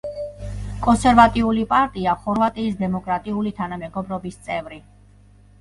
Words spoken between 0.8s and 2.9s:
კონსერვატიული პარტია ხორვატიის